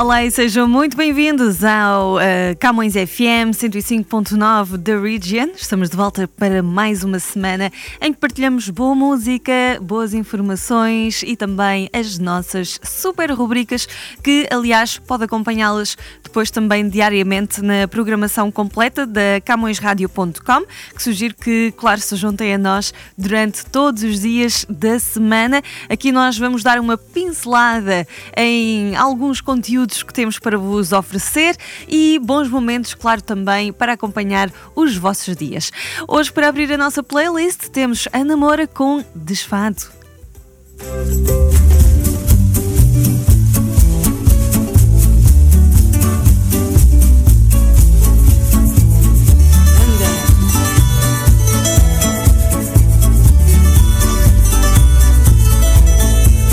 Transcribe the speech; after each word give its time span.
Olá 0.00 0.24
e 0.24 0.30
sejam 0.30 0.66
muito 0.66 0.96
bem-vindos 0.96 1.62
ao 1.62 2.14
uh, 2.14 2.20
Camões 2.58 2.94
FM 2.94 3.52
105.9 3.52 4.78
da 4.78 4.98
Region. 4.98 5.50
Estamos 5.54 5.90
de 5.90 5.96
volta 5.98 6.26
para 6.26 6.62
mais 6.62 7.04
uma 7.04 7.18
semana 7.18 7.70
em 8.00 8.10
que 8.10 8.18
partilhamos 8.18 8.70
boa 8.70 8.94
música, 8.94 9.52
boas 9.82 10.14
informações 10.14 11.22
e 11.22 11.36
também 11.36 11.90
as 11.92 12.18
nossas 12.18 12.80
super 12.82 13.30
rubricas 13.30 13.86
que, 14.24 14.48
aliás, 14.50 14.96
pode 14.96 15.24
acompanhá-las 15.24 15.98
depois 16.24 16.50
também 16.50 16.88
diariamente 16.88 17.60
na 17.60 17.86
programação 17.86 18.50
completa 18.50 19.06
da 19.06 19.38
CamõesRadio.com, 19.44 20.64
que 20.96 21.02
sugiro 21.02 21.34
que, 21.34 21.74
claro, 21.76 22.00
se 22.00 22.16
juntem 22.16 22.54
a 22.54 22.58
nós 22.58 22.94
durante 23.18 23.66
todos 23.66 24.02
os 24.02 24.20
dias 24.20 24.64
da 24.66 24.98
semana. 24.98 25.60
Aqui 25.90 26.10
nós 26.10 26.38
vamos 26.38 26.62
dar 26.62 26.80
uma 26.80 26.96
pincelada 26.96 28.06
em 28.34 28.96
alguns 28.96 29.42
conteúdos 29.42 29.89
que 30.02 30.12
temos 30.12 30.38
para 30.38 30.56
vos 30.56 30.92
oferecer 30.92 31.56
e 31.88 32.18
bons 32.22 32.48
momentos, 32.48 32.94
claro, 32.94 33.20
também 33.22 33.72
para 33.72 33.92
acompanhar 33.92 34.50
os 34.74 34.96
vossos 34.96 35.36
dias. 35.36 35.70
Hoje, 36.06 36.32
para 36.32 36.48
abrir 36.48 36.72
a 36.72 36.78
nossa 36.78 37.02
playlist, 37.02 37.68
temos 37.68 38.08
a 38.12 38.24
namora 38.24 38.66
com 38.66 39.04
Desfado. 39.14 39.82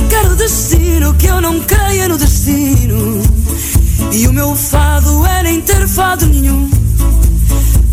Quero 0.10 0.36
destino 0.36 1.14
que 1.16 1.28
eu 1.28 1.42
não 1.42 1.60
creia 1.62 2.08
no 2.08 2.18
destino 2.18 2.97
e 4.12 4.28
o 4.28 4.34
meu 4.34 4.56
fado 4.56 5.26
é 5.26 5.44
nem 5.44 5.62
ter 5.62 5.88
fado 5.88 6.26
nenhum. 6.28 6.70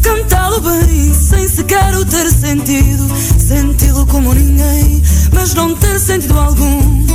Cantá-lo 0.03 0.61
bem, 0.61 1.13
sem 1.13 1.49
sequer 1.49 1.95
o 1.97 2.05
ter 2.05 2.31
sentido. 2.31 3.07
Senti-lo 3.39 4.07
como 4.07 4.33
ninguém, 4.33 5.03
mas 5.33 5.55
não 5.55 5.75
ter 5.75 5.99
sentido 5.99 6.39
algum. 6.39 7.07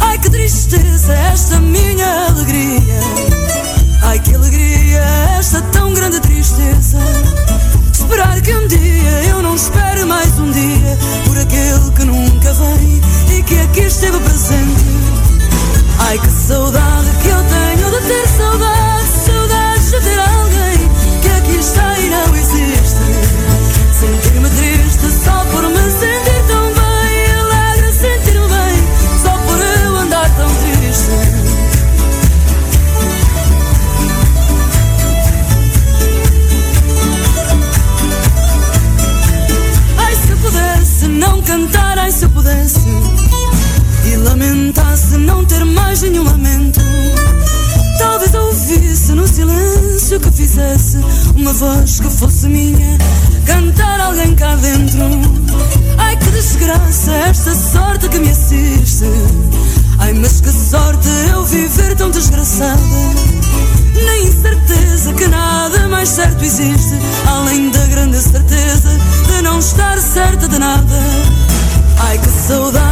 Ai 0.00 0.18
que 0.18 0.30
tristeza, 0.30 1.12
esta 1.12 1.60
minha 1.60 2.26
alegria. 2.26 3.00
Ai 4.02 4.18
que 4.18 4.34
alegria, 4.34 5.02
esta 5.38 5.62
tão 5.62 5.92
grande 5.94 6.20
tristeza. 6.20 6.98
Esperar 7.92 8.40
que 8.40 8.54
um 8.54 8.66
dia 8.66 9.24
eu 9.28 9.42
não 9.42 9.54
espere 9.54 10.04
mais 10.04 10.38
um 10.38 10.50
dia 10.50 10.98
por 11.26 11.38
aquele 11.38 11.90
que 11.94 12.04
nunca 12.04 12.52
vem 12.54 13.00
e 13.38 13.42
que 13.42 13.58
aqui 13.60 13.80
esteve 13.80 14.18
presente. 14.18 14.84
Ai 15.98 16.18
que 16.18 16.30
saudade 16.30 16.79
uma 51.36 51.52
voz 51.52 52.00
que 52.00 52.10
fosse 52.10 52.48
minha, 52.48 52.98
cantar 53.46 54.00
alguém 54.00 54.34
cá 54.34 54.56
dentro. 54.56 54.98
Ai 55.96 56.16
que 56.16 56.30
desgraça 56.30 57.12
esta 57.12 57.54
sorte 57.54 58.08
que 58.08 58.18
me 58.18 58.30
assiste. 58.30 59.04
Ai 59.98 60.12
mas 60.12 60.40
que 60.40 60.50
sorte 60.50 61.08
eu 61.30 61.44
viver 61.44 61.94
tão 61.94 62.10
desgraçada. 62.10 62.80
Na 64.04 64.18
incerteza 64.18 65.12
que 65.12 65.28
nada 65.28 65.88
mais 65.88 66.08
certo 66.08 66.44
existe, 66.44 66.98
além 67.26 67.70
da 67.70 67.86
grande 67.86 68.20
certeza 68.20 68.90
de 69.28 69.42
não 69.42 69.58
estar 69.60 69.98
certa 69.98 70.48
de 70.48 70.58
nada. 70.58 70.98
Ai 72.00 72.18
que 72.18 72.28
saudade 72.28 72.89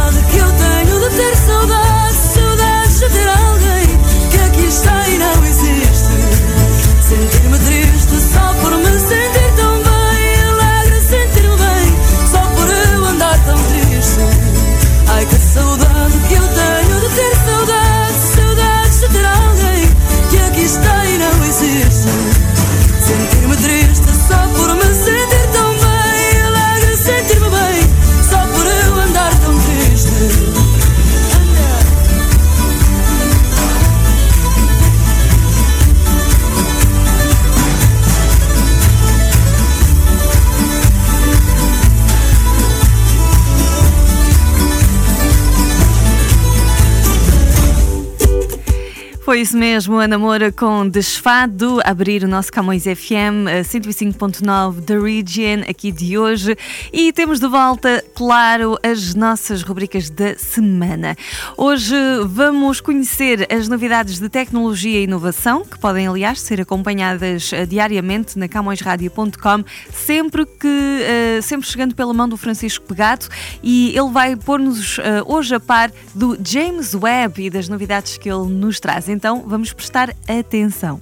mesmo, 49.79 49.97
a 49.97 50.07
namora 50.09 50.51
com 50.51 50.89
Desfado, 50.89 51.79
abrir 51.85 52.25
o 52.25 52.27
nosso 52.27 52.51
Camões 52.51 52.83
FM 52.83 53.47
eh, 53.47 53.61
105.9 53.61 54.81
da 54.81 54.99
Region 54.99 55.63
aqui 55.69 55.89
de 55.89 56.17
hoje 56.17 56.57
e 56.91 57.13
temos 57.13 57.39
de 57.39 57.47
volta, 57.47 58.03
claro, 58.13 58.77
as 58.83 59.15
nossas 59.15 59.61
rubricas 59.61 60.09
da 60.09 60.35
semana. 60.35 61.15
Hoje 61.55 61.95
vamos 62.25 62.81
conhecer 62.81 63.47
as 63.49 63.69
novidades 63.69 64.19
de 64.19 64.27
tecnologia 64.27 64.99
e 64.99 65.05
inovação 65.05 65.63
que 65.63 65.79
podem, 65.79 66.07
aliás, 66.07 66.41
ser 66.41 66.59
acompanhadas 66.59 67.53
eh, 67.53 67.65
diariamente 67.65 68.37
na 68.37 68.49
camõesradio.com, 68.49 69.63
sempre 69.93 70.45
que 70.45 70.67
eh, 70.67 71.39
sempre 71.41 71.65
chegando 71.65 71.95
pela 71.95 72.13
mão 72.13 72.27
do 72.27 72.35
Francisco 72.35 72.85
Pegado 72.85 73.27
e 73.63 73.97
ele 73.97 74.09
vai 74.09 74.35
pôr-nos 74.35 74.99
eh, 74.99 75.23
hoje 75.25 75.55
a 75.55 75.59
par 75.59 75.89
do 76.13 76.37
James 76.43 76.93
Webb 76.93 77.45
e 77.45 77.49
das 77.49 77.69
novidades 77.69 78.17
que 78.17 78.29
ele 78.29 78.49
nos 78.49 78.81
traz. 78.81 79.07
Então 79.07 79.45
vamos 79.47 79.68
prestar 79.73 80.15
atenção. 80.27 81.01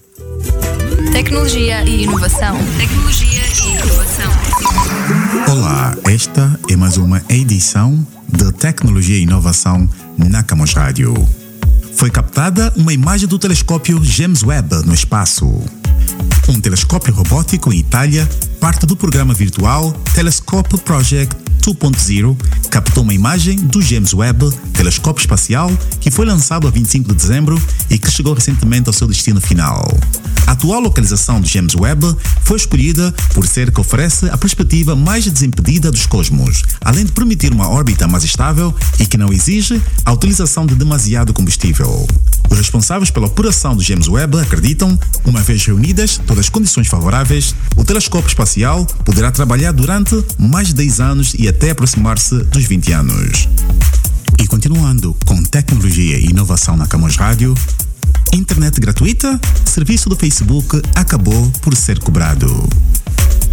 Tecnologia 1.12 1.84
e 1.84 2.04
inovação. 2.04 2.58
Tecnologia 2.78 3.42
e 3.64 3.76
inovação. 3.76 4.32
Olá, 5.52 5.96
esta 6.06 6.60
é 6.70 6.76
mais 6.76 6.98
uma 6.98 7.22
edição 7.30 8.06
de 8.28 8.52
Tecnologia 8.54 9.18
e 9.18 9.24
Inovação 9.24 9.90
na 10.18 10.44
Camões 10.44 10.74
Rádio. 10.74 11.14
Foi 11.96 12.12
captada 12.12 12.72
uma 12.76 12.94
imagem 12.94 13.28
do 13.28 13.40
telescópio 13.40 14.04
James 14.04 14.44
Webb 14.44 14.86
no 14.86 14.94
espaço. 14.94 15.46
Um 16.48 16.62
telescópio 16.62 17.14
robótico 17.14 17.74
em 17.74 17.80
Itália, 17.80 18.30
parte 18.60 18.86
do 18.86 18.96
programa 18.96 19.34
virtual 19.34 19.92
Telescope 20.14 20.78
Project 20.82 21.47
2.0, 21.62 22.38
captou 22.70 23.04
uma 23.04 23.14
imagem 23.14 23.58
do 23.58 23.82
James 23.82 24.14
Webb, 24.14 24.50
telescópio 24.74 25.22
espacial, 25.22 25.72
que 26.00 26.12
foi 26.12 26.26
lançado 26.26 26.68
a 26.68 26.72
25 26.72 27.10
de 27.10 27.16
dezembro 27.16 27.62
e 27.90 27.98
que 27.98 28.10
chegou 28.10 28.34
recentemente 28.34 28.88
ao 28.90 28.94
seu 28.94 29.08
destino 29.08 29.42
final. 29.42 29.86
A 30.48 30.52
atual 30.52 30.80
localização 30.80 31.42
do 31.42 31.48
James 31.48 31.76
Webb 31.76 32.16
foi 32.44 32.56
escolhida 32.56 33.14
por 33.34 33.46
ser 33.46 33.70
que 33.70 33.82
oferece 33.82 34.30
a 34.30 34.38
perspectiva 34.38 34.96
mais 34.96 35.26
desimpedida 35.28 35.92
dos 35.92 36.06
cosmos, 36.06 36.64
além 36.80 37.04
de 37.04 37.12
permitir 37.12 37.52
uma 37.52 37.70
órbita 37.70 38.08
mais 38.08 38.24
estável 38.24 38.74
e 38.98 39.06
que 39.06 39.18
não 39.18 39.34
exige 39.34 39.82
a 40.06 40.14
utilização 40.14 40.66
de 40.66 40.74
demasiado 40.74 41.34
combustível. 41.34 42.08
Os 42.50 42.58
responsáveis 42.58 43.12
pela 43.12 43.28
operação 43.28 43.76
do 43.76 43.84
James 43.84 44.08
Webb 44.08 44.40
acreditam, 44.40 44.98
uma 45.26 45.42
vez 45.42 45.66
reunidas 45.66 46.18
todas 46.26 46.46
as 46.46 46.50
condições 46.50 46.88
favoráveis, 46.88 47.54
o 47.76 47.84
telescópio 47.84 48.30
espacial 48.30 48.86
poderá 49.04 49.32
trabalhar 49.32 49.74
durante 49.74 50.24
mais 50.38 50.70
de 50.70 50.76
10 50.76 51.00
anos 51.02 51.36
e 51.38 51.47
até 51.48 51.72
aproximar-se 51.72 52.44
dos 52.46 52.66
20 52.66 52.92
anos. 52.94 53.50
E 54.40 54.48
continuando 54.48 55.16
com 55.26 55.42
tecnologia 55.44 56.18
e 56.18 56.26
inovação 56.26 56.76
na 56.76 56.86
Camus 56.86 57.16
Rádio, 57.16 57.54
internet 58.34 58.80
gratuita, 58.80 59.40
serviço 59.66 60.10
do 60.10 60.16
Facebook 60.16 60.82
acabou 60.96 61.52
por 61.62 61.76
ser 61.76 62.00
cobrado. 62.00 62.68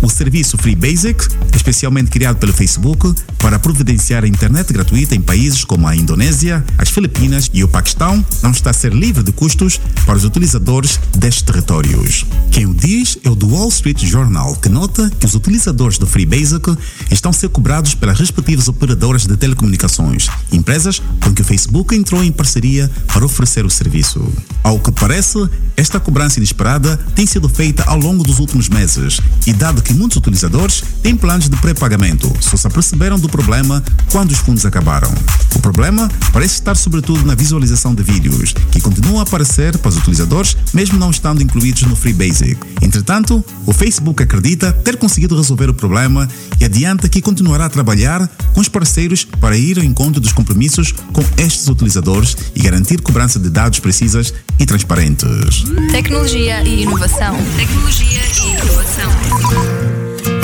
O 0.02 0.08
serviço 0.08 0.58
Free 0.58 0.75
Basic, 0.75 1.29
especialmente 1.55 2.11
criado 2.11 2.37
pelo 2.37 2.52
Facebook 2.52 3.14
para 3.38 3.58
providenciar 3.58 4.25
a 4.25 4.29
internet 4.29 4.73
gratuita 4.73 5.14
em 5.14 5.20
países 5.20 5.64
como 5.64 5.87
a 5.87 5.94
Indonésia, 5.94 6.64
as 6.79 6.88
Filipinas 6.88 7.50
e 7.52 7.62
o 7.64 7.69
Paquistão, 7.69 8.25
não 8.43 8.50
está 8.50 8.70
a 8.70 8.73
ser 8.73 8.93
livre 8.93 9.23
de 9.23 9.32
custos 9.32 9.81
para 10.06 10.17
os 10.17 10.25
utilizadores 10.25 10.99
destes 11.17 11.43
territórios. 11.43 12.25
Quem 12.50 12.67
o 12.67 12.75
diz 12.75 13.19
é 13.23 13.31
o 13.31 13.37
The 13.37 13.46
Wall 13.46 13.69
Street 13.69 14.05
Journal, 14.05 14.56
que 14.56 14.69
nota 14.69 15.11
que 15.19 15.26
os 15.26 15.35
utilizadores 15.35 15.99
do 15.99 16.06
Free 16.06 16.26
Basic 16.26 16.76
estão 17.11 17.31
a 17.31 17.35
ser 17.35 17.49
cobrados 17.49 17.94
pelas 17.94 18.19
respectivas 18.19 18.69
operadoras 18.69 19.26
de 19.26 19.37
telecomunicações, 19.37 20.29
empresas 20.52 21.02
com 21.23 21.32
que 21.32 21.43
o 21.43 21.44
Facebook 21.44 21.94
entrou 21.94 22.23
em 22.23 22.32
parceria 22.32 22.90
para 23.06 23.25
oferecer 23.25 23.64
o 23.64 23.70
serviço. 23.70 24.26
Ao 24.62 24.79
que 24.79 24.90
parece, 24.93 25.38
esta 25.76 26.00
cobrança 26.00 26.38
inesperada 26.38 26.97
tem 27.14 27.26
sido 27.26 27.49
feita 27.49 27.85
ao 27.85 27.99
longo 27.99 28.25
dos 28.25 28.38
últimos 28.38 28.69
meses 28.69 29.20
e 29.47 29.52
dado 29.52 29.82
que 29.84 29.94
muitos 29.94 30.16
utilizadores 30.16 30.82
têm 31.02 31.14
planos 31.14 31.48
de 31.48 31.56
pré-pagamento, 31.56 32.32
só 32.40 32.56
se 32.56 32.66
aperceberam 32.66 33.19
do 33.19 33.28
problema 33.28 33.82
quando 34.10 34.31
os 34.31 34.38
fundos 34.38 34.64
acabaram. 34.64 35.12
O 35.54 35.58
problema 35.60 36.10
parece 36.32 36.54
estar 36.54 36.75
sobretudo 36.75 37.25
na 37.25 37.34
visualização 37.34 37.94
de 37.94 38.02
vídeos, 38.02 38.54
que 38.72 38.81
continuam 38.81 39.20
a 39.20 39.22
aparecer 39.22 39.76
para 39.78 39.90
os 39.90 39.96
utilizadores 39.96 40.56
mesmo 40.72 40.98
não 40.98 41.10
estando 41.10 41.42
incluídos 41.42 41.82
no 41.82 41.94
Free 41.94 42.12
Basic. 42.12 42.58
Entretanto, 42.82 43.44
o 43.66 43.72
Facebook 43.72 44.22
acredita 44.22 44.72
ter 44.72 44.96
conseguido 44.96 45.36
resolver 45.36 45.69
o 45.69 45.75
problema 45.75 46.28
e 46.60 46.64
adianta 46.64 47.08
que 47.08 47.20
continuará 47.20 47.66
a 47.66 47.70
trabalhar 47.70 48.28
com 48.52 48.60
os 48.60 48.69
parceiros 48.69 49.25
para 49.25 49.56
ir 49.56 49.78
ao 49.78 49.84
encontro 49.84 50.20
dos 50.20 50.32
compromissos 50.32 50.92
com 51.12 51.22
estes 51.37 51.69
utilizadores 51.69 52.37
e 52.54 52.60
garantir 52.60 53.00
cobrança 53.00 53.38
de 53.38 53.50
dados 53.50 53.78
precisas 53.78 54.32
e 54.58 54.66
transparentes. 54.66 55.64
Tecnologia 55.90 56.62
e 56.62 56.82
inovação. 56.82 57.37
Tecnologia 57.56 58.20
e 58.42 58.64
inovação. 58.64 59.74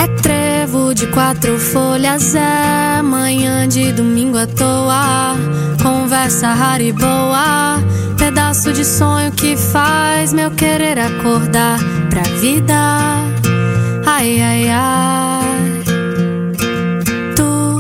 É 0.01 0.07
trevo 0.23 0.95
de 0.95 1.07
quatro 1.09 1.59
folhas, 1.59 2.35
é 2.35 3.03
manhã 3.03 3.69
de 3.69 3.93
domingo 3.93 4.39
à 4.39 4.47
toa. 4.47 5.37
Conversa 5.83 6.55
rara 6.55 6.83
e 6.83 6.91
boa, 6.91 7.79
pedaço 8.17 8.73
de 8.73 8.83
sonho 8.83 9.31
que 9.31 9.59
faz 9.59 10.33
meu 10.33 10.51
querer 10.53 10.99
acordar 10.99 11.79
pra 12.09 12.23
vida. 12.41 12.75
Ai, 14.07 14.41
ai, 14.41 14.69
ai. 14.71 15.83
Tu 17.37 17.79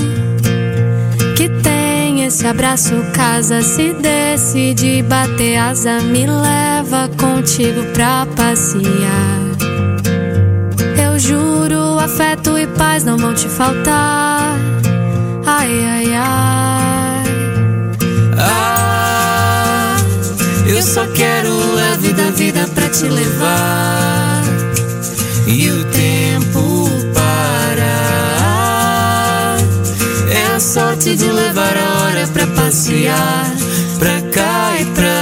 que 1.36 1.48
tem 1.62 2.26
esse 2.26 2.46
abraço, 2.46 2.96
casa, 3.14 3.62
se 3.62 3.94
decide 3.94 5.02
bater 5.04 5.56
asa, 5.56 6.00
me 6.00 6.26
leva 6.26 7.08
contigo 7.16 7.82
pra 7.94 8.26
passear. 8.36 9.59
Afeto 12.02 12.58
e 12.58 12.66
paz 12.66 13.04
não 13.04 13.18
vão 13.18 13.34
te 13.34 13.46
faltar. 13.46 14.56
Ai, 15.44 15.84
ai, 15.84 16.14
ai. 16.14 17.24
Ah, 18.38 19.96
eu 20.66 20.80
só 20.82 21.06
quero 21.08 21.52
a 21.78 21.96
vida, 21.98 22.28
a 22.28 22.30
vida 22.30 22.66
pra 22.74 22.88
te 22.88 23.04
levar. 23.04 24.42
E 25.46 25.70
o 25.70 25.84
tempo 25.90 26.88
parar. 27.12 27.98
É 30.30 30.56
a 30.56 30.60
sorte 30.60 31.14
de 31.14 31.30
levar 31.30 31.76
a 31.76 32.04
hora 32.04 32.26
pra 32.28 32.46
passear. 32.46 33.52
Pra 33.98 34.22
cá 34.32 34.74
e 34.80 34.86
pra 34.86 35.19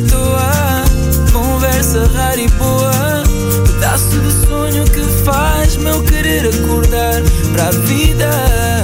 toa. 0.00 0.84
Conversa 1.32 2.06
rara 2.14 2.40
e 2.40 2.48
boa, 2.50 3.24
pedaço 3.66 4.18
de 4.20 4.46
sonho 4.46 4.84
que 4.84 5.02
faz 5.24 5.76
meu 5.76 6.02
querer 6.02 6.46
acordar 6.46 7.22
para 7.52 7.68
a 7.68 7.70
vida. 7.70 8.77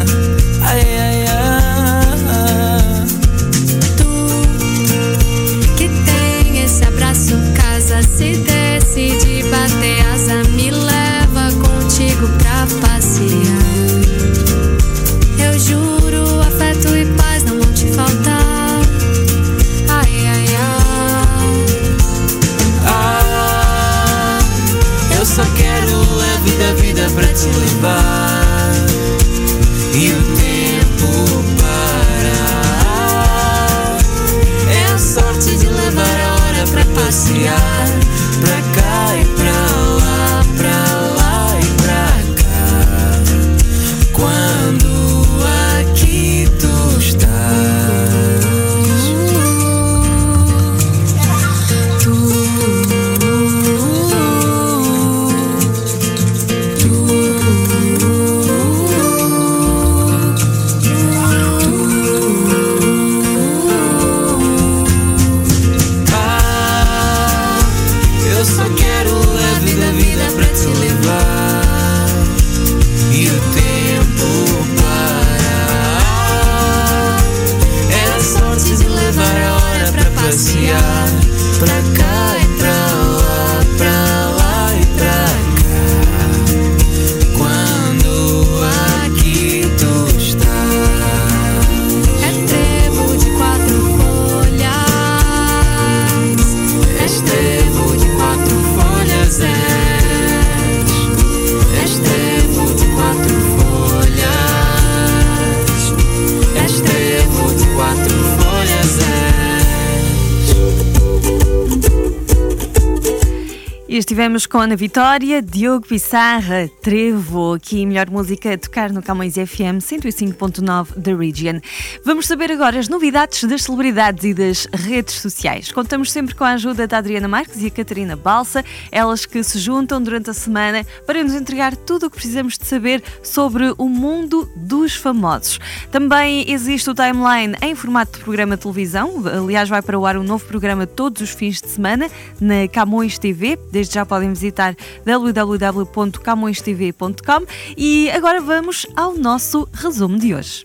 Estivemos 114.15 114.47
com 114.47 114.59
Ana 114.59 114.77
Vitória, 114.77 115.43
Diogo 115.43 115.89
Pissarra, 115.89 116.71
Trevo, 116.81 117.55
aqui 117.55 117.85
melhor 117.85 118.09
música 118.09 118.55
a 118.55 118.57
tocar 118.57 118.93
no 118.93 119.03
Camões 119.03 119.35
FM 119.35 119.83
105.9 119.83 120.97
da 120.97 121.17
Region. 121.17 121.59
Vamos 122.05 122.29
saber 122.29 122.53
agora 122.53 122.79
as 122.79 122.89
novidades 122.89 123.43
das 123.43 123.65
celebridades 123.65 124.23
e 124.23 124.33
das 124.33 124.67
redes 124.73 125.17
sociais. 125.17 125.73
Contamos 125.73 126.13
sempre 126.13 126.33
com 126.33 126.45
a 126.45 126.51
ajuda 126.51 126.87
da 126.87 126.99
Adriana 126.99 127.27
Marques 127.27 127.61
e 127.61 127.67
a 127.67 127.71
Catarina 127.73 128.15
Balsa, 128.15 128.65
elas 128.93 129.27
que 129.27 129.43
se 129.43 129.59
juntam 129.59 130.01
durante 130.01 130.31
a 130.31 130.33
semana 130.33 130.87
para 131.05 131.21
nos 131.21 131.35
entregar 131.35 131.75
tudo 131.75 132.07
o 132.07 132.11
que 132.11 132.15
precisamos 132.15 132.57
de 132.57 132.67
saber 132.67 133.03
sobre 133.21 133.75
o 133.77 133.89
mundo 133.89 134.49
dos 134.55 134.95
famosos. 134.95 135.59
Também 135.91 136.49
existe 136.49 136.89
o 136.89 136.95
timeline 136.95 137.57
em 137.61 137.75
formato 137.75 138.17
de 138.17 138.23
programa 138.23 138.57
de 138.57 138.63
televisão, 138.63 139.25
aliás, 139.27 139.69
vai 139.69 139.83
para 139.83 139.99
o 139.99 140.07
ar 140.07 140.17
um 140.17 140.23
novo 140.23 140.45
programa 140.45 140.87
todos 140.87 141.21
os 141.21 141.31
fins 141.31 141.61
de 141.61 141.69
semana 141.69 142.09
na 142.41 142.69
Camões 142.69 143.19
TV 143.19 143.59
Desde 143.73 143.95
já 143.95 144.04
podem 144.05 144.31
visitar 144.31 144.75
www.camõestv.com 145.05 147.47
e 147.77 148.11
agora 148.11 148.41
vamos 148.41 148.85
ao 148.97 149.15
nosso 149.15 149.69
resumo 149.73 150.19
de 150.19 150.35
hoje. 150.35 150.65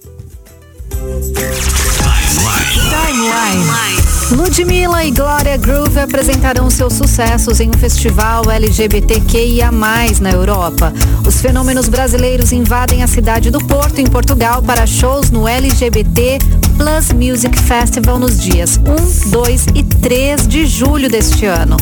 Timeline. 2.90 4.10
Ludmilla 4.32 5.04
e 5.04 5.12
Gloria 5.12 5.58
Groove 5.58 6.00
apresentarão 6.00 6.70
seus 6.70 6.94
sucessos 6.94 7.60
em 7.60 7.70
um 7.70 7.74
festival 7.74 8.44
LGBTQIA+, 8.50 9.72
na 9.72 10.32
Europa. 10.32 10.94
Os 11.26 11.42
fenômenos 11.42 11.90
brasileiros 11.90 12.52
invadem 12.52 13.02
a 13.02 13.08
cidade 13.08 13.50
do 13.50 13.60
Porto, 13.66 14.00
em 14.00 14.06
Portugal, 14.06 14.62
para 14.62 14.86
shows 14.86 15.32
no 15.32 15.48
LGBT 15.48 16.38
Plus 16.78 17.12
Music 17.12 17.60
Festival 17.60 18.20
nos 18.20 18.40
dias 18.40 18.80
1, 19.26 19.30
2 19.32 19.66
e 19.74 19.84
3 19.84 20.48
de 20.48 20.68
julho 20.68 21.10
deste 21.10 21.46
ano. 21.46 21.76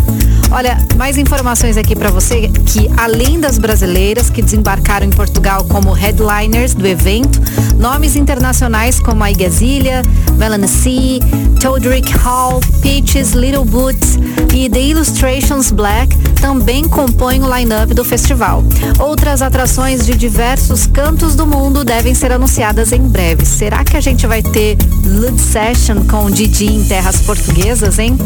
Olha, 0.49 0.77
mais 0.95 1.17
informações 1.17 1.75
aqui 1.75 1.93
para 1.93 2.09
você 2.09 2.47
que 2.65 2.89
além 2.95 3.39
das 3.39 3.57
brasileiras 3.57 4.29
que 4.29 4.41
desembarcaram 4.41 5.05
em 5.05 5.09
Portugal 5.09 5.65
como 5.65 5.91
headliners 5.91 6.73
do 6.73 6.87
evento, 6.87 7.41
nomes 7.77 8.15
internacionais 8.15 8.97
como 8.97 9.23
a 9.23 9.29
Igazilha, 9.29 10.01
Melanie 10.37 11.19
Todrick 11.59 12.11
Hall, 12.17 12.61
Peaches, 12.81 13.33
Little 13.33 13.65
Boots 13.65 14.17
e 14.53 14.69
The 14.69 14.81
Illustrations 14.81 15.69
Black 15.69 16.15
também 16.39 16.87
compõem 16.87 17.43
o 17.43 17.55
line-up 17.55 17.93
do 17.93 18.05
festival. 18.05 18.63
Outras 18.99 19.41
atrações 19.41 20.05
de 20.05 20.15
diversos 20.15 20.87
cantos 20.87 21.35
do 21.35 21.45
mundo 21.45 21.83
devem 21.83 22.15
ser 22.15 22.31
anunciadas 22.31 22.91
em 22.91 23.01
breve. 23.01 23.45
Será 23.45 23.83
que 23.83 23.97
a 23.97 24.01
gente 24.01 24.25
vai 24.25 24.41
ter 24.41 24.77
Lud 25.03 25.39
Session 25.41 26.05
com 26.05 26.31
Didi 26.31 26.67
em 26.67 26.83
terras 26.85 27.17
portuguesas, 27.21 27.99
hein? 27.99 28.17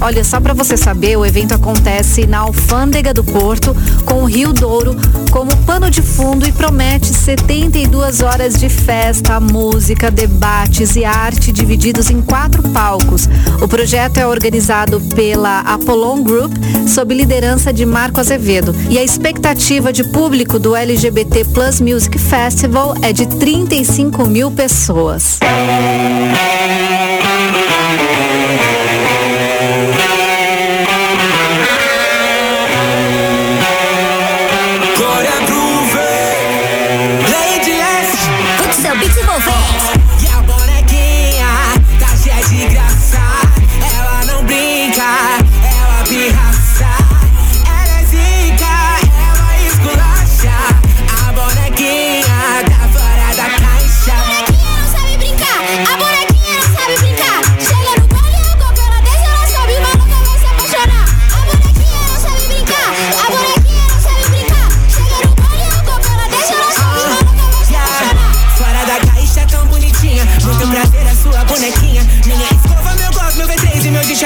Olha, 0.00 0.24
só 0.24 0.40
para 0.40 0.52
você 0.52 0.76
saber, 0.76 1.16
o 1.16 1.24
evento 1.24 1.54
acontece 1.54 1.69
acontece 1.70 2.26
na 2.26 2.40
Alfândega 2.40 3.14
do 3.14 3.22
Porto, 3.22 3.76
com 4.04 4.22
o 4.22 4.24
Rio 4.24 4.52
Douro 4.52 4.96
como 5.30 5.56
pano 5.58 5.88
de 5.88 6.02
fundo 6.02 6.46
e 6.46 6.50
promete 6.50 7.06
72 7.06 8.20
horas 8.22 8.54
de 8.58 8.68
festa, 8.68 9.38
música, 9.38 10.10
debates 10.10 10.96
e 10.96 11.04
arte 11.04 11.52
divididos 11.52 12.10
em 12.10 12.20
quatro 12.20 12.60
palcos. 12.70 13.28
O 13.62 13.68
projeto 13.68 14.18
é 14.18 14.26
organizado 14.26 15.00
pela 15.14 15.60
Apollon 15.60 16.24
Group, 16.24 16.52
sob 16.88 17.14
liderança 17.14 17.72
de 17.72 17.86
Marco 17.86 18.18
Azevedo. 18.18 18.74
E 18.88 18.98
a 18.98 19.04
expectativa 19.04 19.92
de 19.92 20.02
público 20.02 20.58
do 20.58 20.74
LGBT 20.74 21.44
Plus 21.44 21.80
Music 21.80 22.18
Festival 22.18 22.96
é 23.00 23.12
de 23.12 23.26
35 23.26 24.26
mil 24.26 24.50
pessoas. 24.50 25.38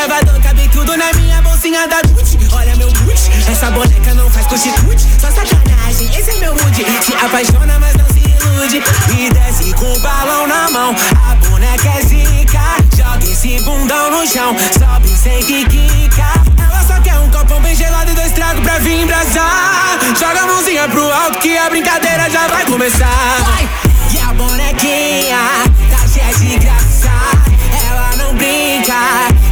gravador, 0.06 0.40
cabe 0.42 0.68
tudo 0.68 0.96
na 0.96 1.12
minha 1.14 1.40
bolsinha 1.40 1.88
da 1.88 2.02
Gucci. 2.02 2.38
Olha 2.52 2.76
meu 2.76 2.88
Gucci, 2.92 3.30
essa 3.50 3.70
boneca 3.70 4.12
não 4.14 4.28
faz 4.28 4.46
cuticute. 4.46 5.06
Só 5.18 5.30
sacanagem, 5.30 6.14
esse 6.18 6.30
é 6.30 6.34
meu 6.40 6.54
mood. 6.54 6.84
Se 7.02 7.14
apaixona, 7.14 7.78
mas 7.78 7.94
não 7.94 8.06
se 8.06 8.18
ilude. 8.18 8.82
E 9.16 9.30
desce 9.30 9.73
com 9.75 9.90
o 9.90 9.99
balão 10.00 10.46
na 10.46 10.70
mão. 10.70 10.94
A 11.30 11.34
boneca 11.46 11.88
é 11.88 12.02
zica, 12.02 12.61
joga 12.94 13.25
esse 13.25 13.58
bundão 13.62 14.11
no 14.11 14.26
chão. 14.26 14.54
Sobe 14.78 15.08
sem 15.08 15.42
que 15.42 15.64
quica. 15.66 16.26
Ela 16.62 16.84
só 16.87 17.00
quer 17.00 17.18
um 17.18 17.30
copão 17.30 17.61
bem 17.62 17.75
gelado 17.75 18.11
e 18.11 18.14
dois 18.14 18.32
tragos 18.32 18.62
pra 18.62 18.78
vir 18.80 19.00
embrasar. 19.02 19.99
Joga 20.18 20.42
a 20.42 20.46
mãozinha 20.46 20.88
pro 20.88 21.12
alto 21.12 21.38
que 21.38 21.56
a 21.56 21.70
brincadeira 21.70 22.28
já 22.28 22.46
vai 22.49 22.66
começar. 22.66 23.38
Vai! 23.46 23.68
E 24.12 24.18
a 24.18 24.34
bonequinha 24.34 25.64
tá 25.90 26.06
cheia 26.06 26.34
de 26.34 26.58
graça. 26.58 27.11
Ela 27.88 28.16
não 28.16 28.34
brinca. 28.34 29.43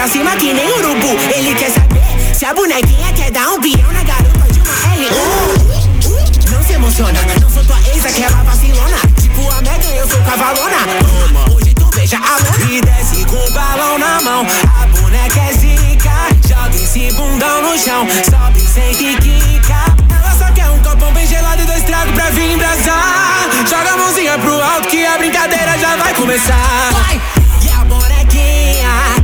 pra 0.00 0.08
cima 0.08 0.34
que 0.36 0.54
nem 0.54 0.66
urubu. 0.78 1.14
Ele 1.36 1.54
quer 1.54 1.70
saber 1.70 2.00
se 2.34 2.46
a 2.46 2.54
bonequinha 2.54 3.12
quer 3.12 3.30
dar 3.30 3.50
um 3.50 3.60
pião 3.60 3.92
na 3.92 4.02
garupa 4.02 4.50
de 4.50 4.58
uma 4.60 4.94
L. 4.94 5.10
Não 6.50 6.62
se 6.62 6.72
emociona, 6.72 7.20
não 7.38 7.50
sou 7.50 7.62
tua 7.66 7.76
ex, 7.92 8.02
é 8.06 8.08
aquela 8.08 8.42
vacilona. 8.42 8.96
Tipo 9.20 9.50
a 9.50 9.60
Megan, 9.60 9.94
eu 9.94 10.08
sou 10.08 10.18
cavalona. 10.22 10.78
Toma, 11.00 11.54
hoje 11.54 11.74
tu 11.74 11.84
beija 11.94 12.16
a 12.16 12.38
lona. 12.38 12.72
E 12.72 12.80
desce 12.80 13.26
com 13.26 13.36
o 13.36 13.50
balão 13.50 13.98
na 13.98 14.22
mão. 14.22 14.46
A 14.80 14.86
boneca 14.86 15.38
é 15.38 15.52
zica, 15.52 16.10
joga 16.48 16.76
esse 16.76 17.12
bundão 17.12 17.60
no 17.60 17.78
chão. 17.78 18.06
Sobe 18.24 18.60
sem 18.60 18.94
que 18.94 19.16
quica. 19.16 19.84
Ela 20.16 20.34
só 20.34 20.50
quer 20.54 20.70
um 20.70 20.78
copão 20.78 21.12
bem 21.12 21.26
gelado 21.26 21.60
e 21.60 21.66
dois 21.66 21.82
tragos 21.82 22.14
pra 22.14 22.30
vir 22.30 22.52
embrasar. 22.52 23.50
Joga 23.68 23.92
a 23.92 23.96
mãozinha 23.98 24.38
pro 24.38 24.62
alto 24.62 24.88
que 24.88 25.04
a 25.04 25.18
brincadeira 25.18 25.76
já 25.76 25.94
vai 25.96 26.14
começar. 26.14 26.90
Vai! 26.90 27.20
E 27.62 27.68
a 27.68 27.84
bonequinha 27.84 29.19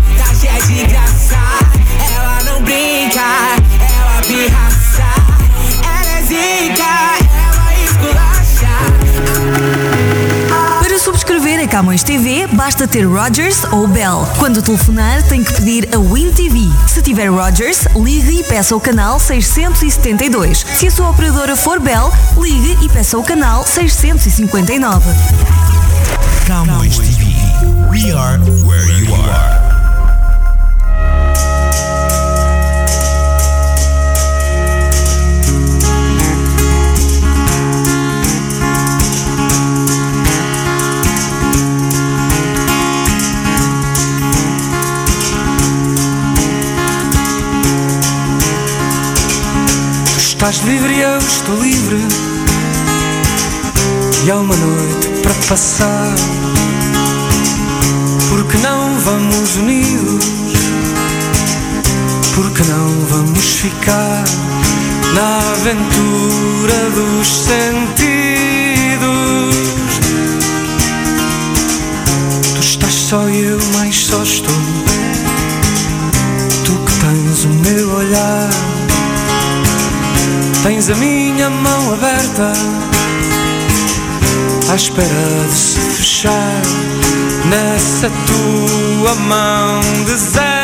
Camões 11.76 12.02
TV, 12.02 12.46
basta 12.46 12.88
ter 12.88 13.04
Rogers 13.04 13.64
ou 13.70 13.86
Bell. 13.86 14.26
Quando 14.38 14.62
telefonar, 14.62 15.22
tem 15.24 15.44
que 15.44 15.52
pedir 15.52 15.86
a 15.94 15.98
Win 15.98 16.32
TV. 16.32 16.60
Se 16.88 17.02
tiver 17.02 17.26
Rogers, 17.26 17.86
ligue 17.94 18.40
e 18.40 18.44
peça 18.44 18.74
o 18.74 18.80
canal 18.80 19.20
672. 19.20 20.64
Se 20.74 20.86
a 20.86 20.90
sua 20.90 21.10
operadora 21.10 21.54
for 21.54 21.78
Bell, 21.78 22.10
ligue 22.38 22.78
e 22.82 22.88
peça 22.88 23.18
o 23.18 23.22
canal 23.22 23.62
659. 23.66 25.10
Camões 26.46 26.96
TV. 26.98 27.26
We 27.90 28.10
are 28.10 28.38
where 28.64 28.90
you 28.98 29.14
are. 29.14 29.55
Estás 50.48 50.64
livre 50.64 50.92
e 50.92 51.00
eu 51.00 51.18
estou 51.18 51.60
livre. 51.60 51.98
e 54.24 54.30
há 54.30 54.36
uma 54.36 54.54
noite 54.54 55.08
para 55.20 55.34
passar. 55.48 56.14
Porque 58.28 58.56
não 58.58 58.96
vamos 59.00 59.56
unidos? 59.56 60.24
Porque 62.32 62.62
não 62.62 62.88
vamos 63.08 63.44
ficar 63.56 64.24
na 65.14 65.38
aventura 65.50 66.90
dos 66.94 67.26
sentidos? 67.26 67.96
Tu 72.54 72.60
estás 72.60 72.94
só 72.94 73.28
e 73.28 73.46
eu 73.46 73.58
mais 73.74 73.96
só 73.96 74.22
estou. 74.22 74.54
Tu 76.64 76.72
que 76.72 76.92
tens 77.00 77.44
o 77.46 77.48
meu 77.48 77.96
olhar, 77.96 78.48
tens 80.66 80.90
a 80.90 80.96
minha 80.96 81.49
mão 81.49 81.92
aberta 81.94 82.52
à 84.68 84.75
espera 84.75 85.46
de 85.46 85.54
se 85.54 85.78
fechar 85.78 86.62
nessa 87.49 88.11
tua 88.26 89.14
mão 89.14 89.80
deserta. 90.04 90.55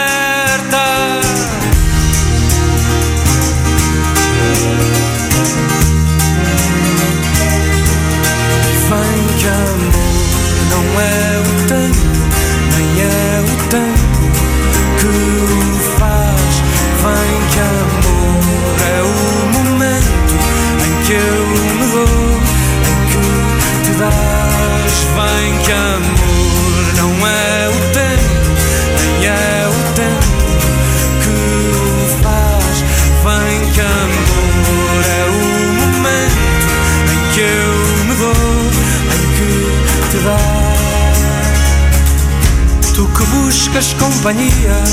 Companhia, 44.23 44.85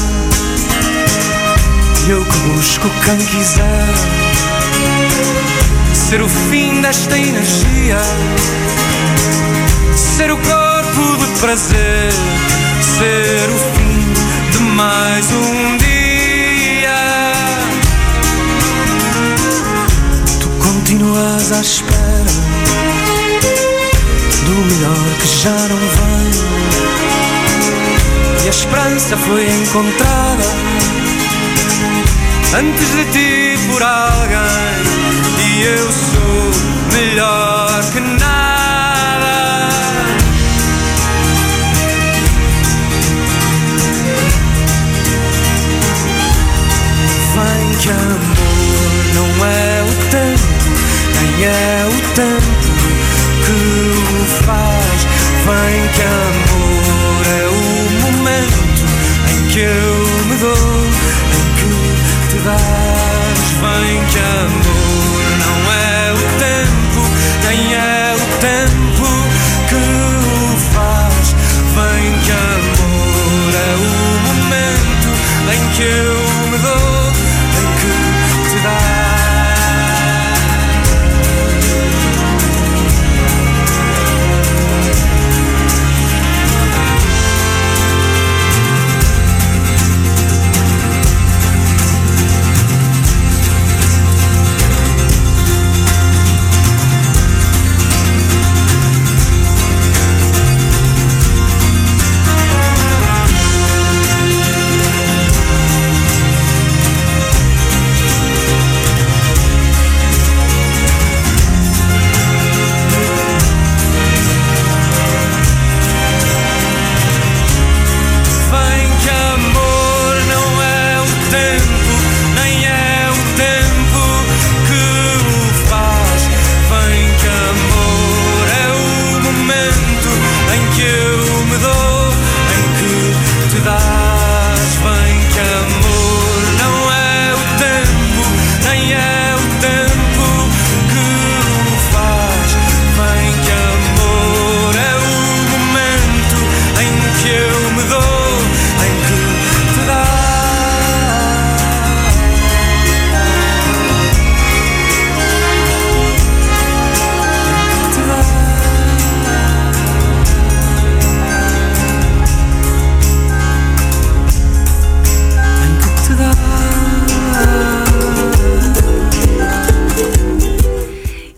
e 2.04 2.10
eu 2.10 2.26
que 2.26 2.38
busco 2.48 2.90
quem 3.06 3.18
quiser 3.18 3.86
ser 5.94 6.20
o 6.24 6.28
fim 6.28 6.82
desta 6.82 7.16
energia, 7.16 8.00
ser 9.96 10.32
o 10.32 10.38
corpo 10.38 11.18
de 11.24 11.40
prazer, 11.42 12.12
ser 12.82 13.50
o 13.52 13.60
fim 13.78 14.52
de 14.52 14.64
mais 14.64 15.26
um 15.32 15.78
dia. 15.78 17.34
Tu 20.42 20.50
continuas 20.58 21.52
à 21.52 21.62
espera 21.62 22.34
do 24.44 24.56
melhor 24.74 25.18
que 25.22 25.28
já 25.28 25.52
não 25.52 25.78
vem. 25.78 26.69
A 28.50 28.52
esperança 28.52 29.16
foi 29.16 29.48
encontrada 29.48 30.44
antes 32.58 32.90
de 32.96 33.06
ti 33.12 33.60
por 33.72 33.84
alguém. 33.84 34.40
E 35.38 35.62
eu 35.66 35.92
sou 35.92 36.52
melhor 36.92 37.80
que 37.92 38.00
nada. 38.00 39.70
Vem 47.36 47.78
que 47.78 47.90
amor 47.92 49.06
não 49.14 49.46
é 49.46 49.84
o 49.84 49.94
tempo, 50.10 50.42
nem 51.22 51.46
é 51.46 51.86
o 51.86 51.98
tempo 52.16 52.70
que 53.46 53.52
o 53.52 54.44
faz. 54.44 55.00
Vem 55.46 55.88
que 55.94 56.02
amor 56.02 56.49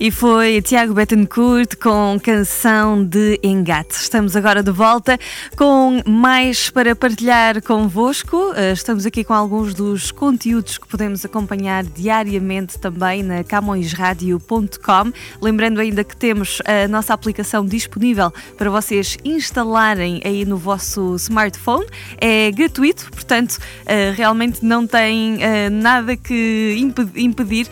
E 0.04 0.10
foi 0.10 0.64
Tiago 0.64 0.96
Betancourt 0.96 1.76
com 1.76 2.18
canção 2.20 3.06
de 3.06 3.40
engate. 3.44 3.92
Estamos 3.94 4.36
agora 4.36 4.64
de 4.64 4.72
volta 4.72 5.16
com 5.56 6.02
mais 6.08 6.72
para 6.72 6.96
partilhar 6.96 7.62
convosco. 7.62 8.52
Eh, 8.56 8.72
Estamos 8.72 9.06
aqui 9.06 9.24
com 9.24 9.32
alguns 9.36 9.76
dos 9.76 10.10
conteúdos 10.10 10.80
que 10.80 10.88
podemos 10.88 11.24
acompanhar 11.24 11.84
diariamente 11.84 12.80
também 12.80 13.22
na 13.22 13.44
camõesradio.com. 13.44 15.12
Lembrando 15.40 15.80
ainda 15.80 16.04
que 16.04 16.18
temos 16.18 16.64
a 16.66 16.88
nossa 16.88 17.14
aplicação 17.14 17.64
disponível 17.64 18.34
para 18.58 18.72
vocês 18.72 19.20
instalarem 19.24 20.20
aí 20.26 20.46
no 20.46 20.58
vosso 20.58 21.14
smartphone. 21.18 21.86
É 22.18 22.50
gratuito, 22.50 23.08
portanto, 23.12 23.60
eh, 23.86 24.12
realmente 24.18 24.66
não 24.66 24.88
tem 24.88 25.44
eh, 25.44 25.70
nada 25.70 26.18
que 26.18 26.76
impe- 26.80 27.22
impedir 27.22 27.68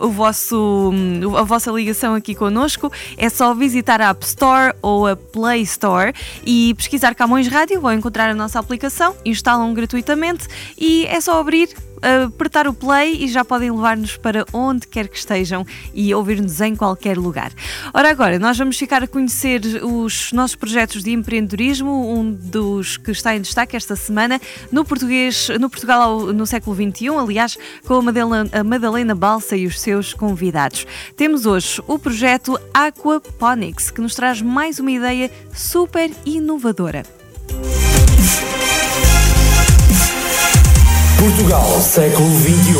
o 0.00 0.08
vosso, 0.08 0.90
a 1.42 1.44
vossa 1.44 1.70
ligação 1.70 2.14
aqui 2.14 2.34
connosco. 2.34 2.90
É 3.16 3.28
só 3.28 3.54
visitar 3.54 4.00
a 4.00 4.10
App 4.10 4.24
Store 4.24 4.74
ou 4.80 5.06
a 5.06 5.16
Play 5.16 5.62
Store 5.62 6.12
e 6.44 6.74
pesquisar 6.74 7.14
Camões 7.14 7.48
Rádio. 7.48 7.80
Vão 7.80 7.92
encontrar 7.92 8.30
a 8.30 8.34
nossa 8.34 8.58
aplicação, 8.58 9.14
instalam 9.24 9.74
gratuitamente 9.74 10.46
e 10.78 11.06
é 11.06 11.20
só 11.20 11.38
abrir 11.38 11.68
apertar 12.02 12.66
o 12.66 12.74
play 12.74 13.24
e 13.24 13.28
já 13.28 13.44
podem 13.44 13.70
levar-nos 13.70 14.16
para 14.16 14.44
onde 14.52 14.86
quer 14.86 15.08
que 15.08 15.16
estejam 15.16 15.64
e 15.94 16.12
ouvir-nos 16.14 16.60
em 16.60 16.74
qualquer 16.74 17.16
lugar. 17.16 17.52
Ora, 17.94 18.10
agora, 18.10 18.38
nós 18.38 18.58
vamos 18.58 18.76
ficar 18.76 19.02
a 19.02 19.06
conhecer 19.06 19.62
os 19.82 20.32
nossos 20.32 20.56
projetos 20.56 21.02
de 21.02 21.12
empreendedorismo, 21.12 22.12
um 22.12 22.32
dos 22.32 22.96
que 22.96 23.12
está 23.12 23.34
em 23.36 23.40
destaque 23.40 23.76
esta 23.76 23.94
semana 23.96 24.40
no 24.70 24.84
português, 24.84 25.48
no 25.60 25.70
Portugal 25.70 26.32
no 26.32 26.46
século 26.46 26.74
XXI, 26.74 27.08
aliás, 27.08 27.58
com 27.86 27.94
a 27.94 28.02
Madalena, 28.02 28.50
a 28.52 28.64
Madalena 28.64 29.14
Balsa 29.14 29.56
e 29.56 29.66
os 29.66 29.80
seus 29.80 30.12
convidados. 30.12 30.86
Temos 31.16 31.46
hoje 31.46 31.80
o 31.86 31.98
projeto 31.98 32.58
Aquaponics, 32.74 33.90
que 33.90 34.00
nos 34.00 34.14
traz 34.14 34.42
mais 34.42 34.78
uma 34.78 34.90
ideia 34.90 35.30
super 35.54 36.10
inovadora. 36.26 37.21
Portugal, 41.22 41.80
século 41.80 42.28
XXI. 42.40 42.74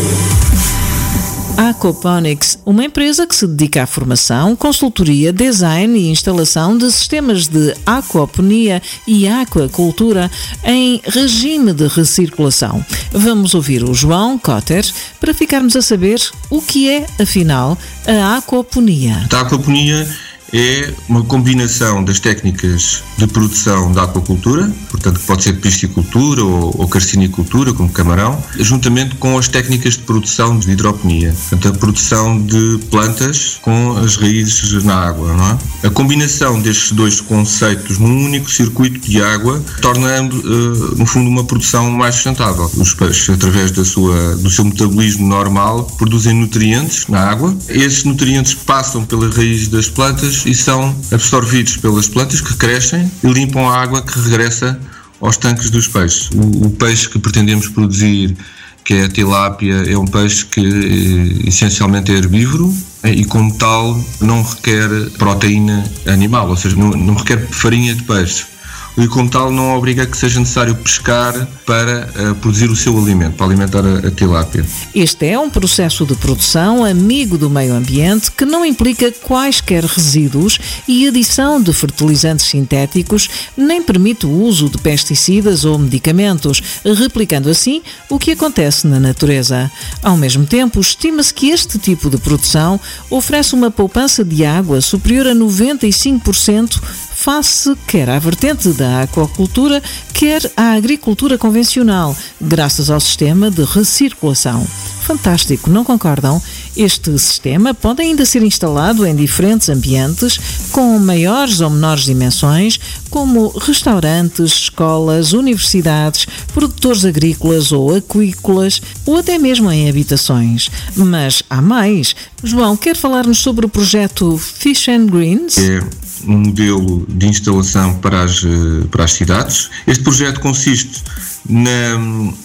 Aquaponics, 1.56 2.58
uma 2.66 2.84
empresa 2.84 3.24
que 3.24 3.36
se 3.36 3.46
dedica 3.46 3.84
à 3.84 3.86
formação, 3.86 4.56
consultoria, 4.56 5.32
design 5.32 5.96
e 5.96 6.10
instalação 6.10 6.76
de 6.76 6.90
sistemas 6.90 7.46
de 7.46 7.72
aquaponia 7.86 8.82
e 9.06 9.28
aquacultura 9.28 10.28
em 10.64 11.00
regime 11.04 11.72
de 11.72 11.86
recirculação. 11.86 12.84
Vamos 13.12 13.54
ouvir 13.54 13.84
o 13.84 13.94
João 13.94 14.36
Cotter 14.36 14.84
para 15.20 15.32
ficarmos 15.32 15.76
a 15.76 15.82
saber 15.82 16.20
o 16.50 16.60
que 16.60 16.90
é, 16.90 17.06
afinal, 17.20 17.78
a 18.04 18.38
aquaponia. 18.38 19.24
A 19.32 19.40
aquaponia 19.42 20.04
é 20.52 20.92
uma 21.08 21.24
combinação 21.24 22.04
das 22.04 22.20
técnicas 22.20 23.02
de 23.16 23.26
produção 23.26 23.92
da 23.92 24.04
aquacultura, 24.04 24.70
portanto 24.90 25.20
pode 25.26 25.42
ser 25.42 25.54
piscicultura 25.54 26.44
ou, 26.44 26.74
ou 26.78 26.88
carcinicultura, 26.88 27.72
como 27.72 27.88
camarão, 27.88 28.42
juntamente 28.58 29.14
com 29.16 29.38
as 29.38 29.48
técnicas 29.48 29.94
de 29.94 30.00
produção 30.00 30.58
de 30.58 30.70
hidroponia, 30.70 31.34
portanto 31.48 31.74
a 31.74 31.78
produção 31.78 32.40
de 32.40 32.78
plantas 32.90 33.58
com 33.62 33.96
as 33.96 34.16
raízes 34.16 34.84
na 34.84 34.94
água. 34.94 35.32
Não 35.34 35.50
é? 35.50 35.86
A 35.86 35.90
combinação 35.90 36.60
destes 36.60 36.92
dois 36.92 37.20
conceitos 37.20 37.98
num 37.98 38.24
único 38.24 38.50
circuito 38.50 39.00
de 39.08 39.22
água 39.22 39.62
torna, 39.80 40.22
uh, 40.22 40.96
no 40.96 41.06
fundo, 41.06 41.28
uma 41.28 41.44
produção 41.44 41.90
mais 41.90 42.16
sustentável. 42.16 42.70
Os 42.76 42.94
peixes, 42.94 43.30
através 43.30 43.70
da 43.70 43.84
sua, 43.84 44.36
do 44.36 44.50
seu 44.50 44.64
metabolismo 44.64 45.26
normal, 45.26 45.84
produzem 45.98 46.34
nutrientes 46.34 47.06
na 47.08 47.20
água. 47.20 47.56
Esses 47.68 48.04
nutrientes 48.04 48.54
passam 48.54 49.04
pelas 49.04 49.34
raízes 49.34 49.68
das 49.68 49.88
plantas 49.88 50.41
e 50.46 50.54
são 50.54 50.94
absorvidos 51.10 51.76
pelas 51.76 52.08
plantas 52.08 52.40
que 52.40 52.54
crescem 52.56 53.10
e 53.22 53.26
limpam 53.28 53.68
a 53.68 53.76
água 53.80 54.02
que 54.02 54.18
regressa 54.18 54.78
aos 55.20 55.36
tanques 55.36 55.70
dos 55.70 55.88
peixes. 55.88 56.30
O, 56.34 56.66
o 56.66 56.70
peixe 56.70 57.08
que 57.08 57.18
pretendemos 57.18 57.68
produzir, 57.68 58.36
que 58.84 58.94
é 58.94 59.04
a 59.04 59.08
tilápia, 59.08 59.74
é 59.88 59.96
um 59.96 60.06
peixe 60.06 60.44
que 60.46 60.60
eh, 60.60 61.48
essencialmente 61.48 62.10
é 62.10 62.16
herbívoro 62.16 62.74
eh, 63.02 63.12
e, 63.12 63.24
como 63.24 63.56
tal, 63.56 63.98
não 64.20 64.42
requer 64.42 64.88
proteína 65.18 65.84
animal, 66.06 66.48
ou 66.48 66.56
seja, 66.56 66.76
não, 66.76 66.90
não 66.90 67.14
requer 67.14 67.46
farinha 67.48 67.94
de 67.94 68.02
peixe 68.02 68.51
e 68.96 69.08
como 69.08 69.28
tal 69.28 69.50
não 69.50 69.76
obriga 69.76 70.06
que 70.06 70.16
seja 70.16 70.38
necessário 70.38 70.74
pescar 70.74 71.48
para 71.66 72.08
uh, 72.14 72.34
produzir 72.36 72.70
o 72.70 72.76
seu 72.76 72.96
alimento, 72.98 73.36
para 73.36 73.46
alimentar 73.46 73.84
a, 73.84 74.06
a 74.06 74.10
tilápia. 74.10 74.64
Este 74.94 75.26
é 75.26 75.38
um 75.38 75.48
processo 75.48 76.04
de 76.04 76.14
produção 76.14 76.84
amigo 76.84 77.38
do 77.38 77.48
meio 77.48 77.74
ambiente 77.74 78.30
que 78.30 78.44
não 78.44 78.64
implica 78.64 79.10
quaisquer 79.10 79.84
resíduos 79.84 80.58
e 80.86 81.08
adição 81.08 81.60
de 81.60 81.72
fertilizantes 81.72 82.46
sintéticos, 82.46 83.28
nem 83.56 83.82
permite 83.82 84.26
o 84.26 84.30
uso 84.30 84.68
de 84.68 84.78
pesticidas 84.78 85.64
ou 85.64 85.78
medicamentos, 85.78 86.62
replicando 86.84 87.48
assim 87.48 87.82
o 88.08 88.18
que 88.18 88.32
acontece 88.32 88.86
na 88.86 89.00
natureza. 89.00 89.70
Ao 90.02 90.16
mesmo 90.16 90.44
tempo, 90.46 90.80
estima-se 90.80 91.32
que 91.32 91.50
este 91.50 91.78
tipo 91.78 92.10
de 92.10 92.18
produção 92.18 92.78
oferece 93.08 93.54
uma 93.54 93.70
poupança 93.70 94.24
de 94.24 94.44
água 94.44 94.80
superior 94.80 95.26
a 95.26 95.34
95% 95.34 96.80
face 97.22 97.76
quer 97.86 98.10
à 98.10 98.18
vertente 98.18 98.70
da 98.70 99.02
aquacultura, 99.02 99.80
quer 100.12 100.42
à 100.56 100.72
agricultura 100.72 101.38
convencional, 101.38 102.16
graças 102.40 102.90
ao 102.90 102.98
sistema 102.98 103.48
de 103.48 103.62
recirculação. 103.62 104.66
Fantástico, 105.02 105.70
não 105.70 105.84
concordam? 105.84 106.42
Este 106.76 107.16
sistema 107.16 107.72
pode 107.72 108.02
ainda 108.02 108.26
ser 108.26 108.42
instalado 108.42 109.06
em 109.06 109.14
diferentes 109.14 109.68
ambientes, 109.68 110.36
com 110.72 110.98
maiores 110.98 111.60
ou 111.60 111.70
menores 111.70 112.02
dimensões, 112.02 112.80
como 113.08 113.56
restaurantes, 113.56 114.52
escolas, 114.54 115.32
universidades, 115.32 116.26
produtores 116.52 117.04
agrícolas 117.04 117.70
ou 117.70 117.94
aquícolas, 117.94 118.82
ou 119.06 119.18
até 119.18 119.38
mesmo 119.38 119.70
em 119.70 119.88
habitações. 119.88 120.68
Mas 120.96 121.40
há 121.48 121.62
mais. 121.62 122.16
João, 122.42 122.76
quer 122.76 122.96
falar-nos 122.96 123.38
sobre 123.38 123.64
o 123.64 123.68
projeto 123.68 124.36
Fish 124.36 124.88
and 124.88 125.06
Greens? 125.06 125.58
É 125.58 126.02
um 126.26 126.38
modelo 126.38 127.06
de 127.08 127.26
instalação 127.26 127.94
para 127.94 128.22
as, 128.22 128.42
para 128.90 129.04
as 129.04 129.12
cidades. 129.12 129.70
Este 129.86 130.02
projeto 130.02 130.40
consiste 130.40 131.02
na, 131.48 131.98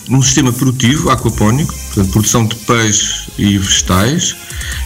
num 0.09 0.21
sistema 0.21 0.51
produtivo 0.51 1.09
aquapónico, 1.09 1.73
portanto, 1.73 2.11
produção 2.11 2.45
de 2.45 2.55
peixes 2.55 3.29
e 3.37 3.57
vegetais, 3.57 4.35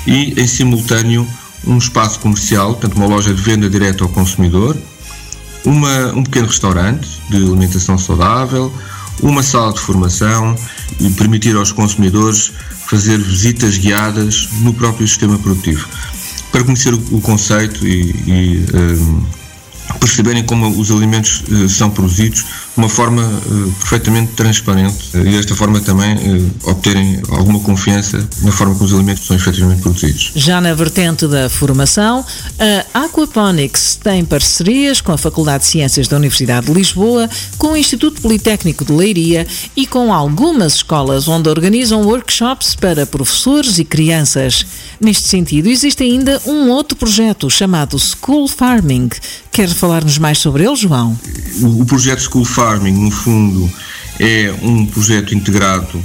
e 0.05 0.39
em 0.39 0.47
simultâneo 0.47 1.27
um 1.65 1.77
espaço 1.77 2.19
comercial, 2.19 2.73
portanto, 2.73 2.95
uma 2.95 3.07
loja 3.07 3.33
de 3.33 3.41
venda 3.41 3.69
direta 3.69 4.03
ao 4.03 4.09
consumidor, 4.09 4.75
uma, 5.63 6.13
um 6.13 6.23
pequeno 6.23 6.47
restaurante 6.47 7.07
de 7.29 7.37
alimentação 7.37 7.97
saudável, 7.97 8.73
uma 9.21 9.43
sala 9.43 9.71
de 9.71 9.79
formação 9.79 10.55
e 10.99 11.09
permitir 11.11 11.55
aos 11.55 11.71
consumidores 11.71 12.51
fazer 12.87 13.17
visitas 13.19 13.77
guiadas 13.77 14.49
no 14.61 14.73
próprio 14.73 15.07
sistema 15.07 15.37
produtivo 15.37 15.87
para 16.51 16.63
conhecer 16.63 16.93
o, 16.93 17.01
o 17.11 17.21
conceito 17.21 17.87
e, 17.87 18.11
e 18.27 18.65
um, 18.75 19.25
perceberem 19.99 20.43
como 20.43 20.67
os 20.67 20.91
alimentos 20.91 21.43
uh, 21.49 21.69
são 21.69 21.89
produzidos 21.89 22.45
uma 22.75 22.89
forma 22.89 23.21
uh, 23.21 23.71
perfeitamente 23.79 24.33
transparente 24.33 25.17
uh, 25.17 25.21
e 25.21 25.31
desta 25.31 25.55
forma 25.55 25.79
também 25.81 26.51
obterem 26.63 27.21
alguma 27.29 27.59
confiança 27.59 28.27
na 28.41 28.51
forma 28.51 28.73
como 28.73 28.85
os 28.85 28.93
alimentos 28.93 29.25
são 29.25 29.35
efetivamente 29.35 29.81
produzidos. 29.81 30.31
Já 30.35 30.61
na 30.61 30.73
vertente 30.73 31.27
da 31.27 31.49
formação, 31.49 32.25
a 32.93 33.05
Aquaponics 33.05 33.95
tem 33.95 34.23
parcerias 34.23 35.01
com 35.01 35.11
a 35.11 35.17
Faculdade 35.17 35.63
de 35.63 35.69
Ciências 35.69 36.07
da 36.07 36.17
Universidade 36.17 36.67
de 36.67 36.73
Lisboa, 36.73 37.29
com 37.57 37.73
o 37.73 37.77
Instituto 37.77 38.21
Politécnico 38.21 38.85
de 38.85 38.91
Leiria 38.91 39.45
e 39.75 39.85
com 39.85 40.13
algumas 40.13 40.75
escolas 40.75 41.27
onde 41.27 41.49
organizam 41.49 42.01
workshops 42.03 42.75
para 42.75 43.05
professores 43.05 43.79
e 43.79 43.85
crianças. 43.85 44.65
Neste 44.99 45.27
sentido, 45.27 45.67
existe 45.67 46.03
ainda 46.03 46.41
um 46.45 46.69
outro 46.69 46.97
projeto 46.97 47.49
chamado 47.49 47.97
School 47.99 48.47
Farming. 48.47 49.09
Quer 49.51 49.67
falar-nos 49.69 50.17
mais 50.17 50.37
sobre 50.37 50.63
ele, 50.63 50.75
João? 50.77 51.19
O 51.61 51.83
projeto 51.83 52.21
School 52.21 52.45
Farming, 52.45 52.93
no 52.93 53.11
fundo, 53.11 53.69
é 54.17 54.53
um 54.61 54.85
projeto 54.85 55.35
integrado 55.35 56.01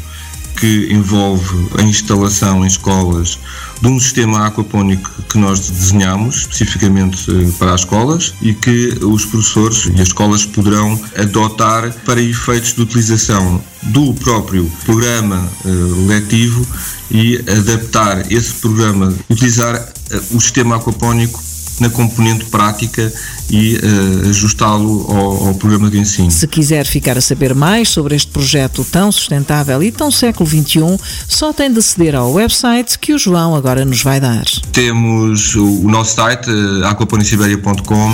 que 0.57 0.89
envolve 0.91 1.69
a 1.79 1.83
instalação 1.83 2.65
em 2.65 2.67
escolas 2.67 3.39
de 3.81 3.89
um 3.89 4.01
sistema 4.01 4.47
aquapónico 4.47 5.11
que 5.29 5.39
nós 5.39 5.69
desenhamos 5.69 6.37
especificamente 6.37 7.31
eh, 7.31 7.51
para 7.59 7.75
as 7.75 7.83
escolas 7.83 8.35
e 8.41 8.55
que 8.55 8.99
os 9.03 9.27
professores 9.27 9.85
e 9.95 10.01
as 10.01 10.09
escolas 10.09 10.47
poderão 10.47 10.99
adotar 11.15 11.93
para 12.05 12.21
efeitos 12.21 12.73
de 12.73 12.81
utilização 12.81 13.63
do 13.83 14.15
próprio 14.15 14.71
programa 14.85 15.47
eh, 15.65 15.69
letivo 16.09 16.67
e 17.11 17.37
adaptar 17.37 18.33
esse 18.33 18.55
programa, 18.55 19.15
utilizar 19.29 19.75
eh, 20.11 20.21
o 20.31 20.41
sistema 20.41 20.77
aquapónico 20.77 21.46
na 21.81 21.91
componente 21.91 22.45
prática 22.47 23.13
e 23.51 23.77
uh, 23.77 24.29
ajustá-lo 24.31 25.07
ao, 25.09 25.49
ao, 25.49 25.55
programa 25.55 25.91
de 25.91 25.99
ensino. 25.99 26.31
Se 26.31 26.47
quiser 26.47 26.87
ficar 26.87 27.17
a 27.17 27.21
saber 27.21 27.55
mais 27.55 27.89
sobre 27.89 28.17
este 28.17 28.31
projeto 28.31 28.85
tão 28.85 29.13
sustentável 29.13 29.83
e 29.83 29.93
tão 29.93 30.11
século 30.11 30.49
XXI, 30.49 30.99
só 31.29 31.53
tem 31.53 31.73
de 31.73 31.79
aceder 31.79 32.15
ao 32.15 32.33
website 32.33 32.99
que 32.99 33.13
o 33.13 33.19
João 33.19 33.55
agora 33.55 33.85
nos 33.85 34.03
vai 34.03 34.21
dar. 34.21 34.45
Temos 34.73 35.55
o, 35.55 35.83
o 35.83 35.91
nosso 35.91 36.17
site, 36.17 36.51
uh, 36.51 36.87
aquaponiciberia.com. 36.87 38.13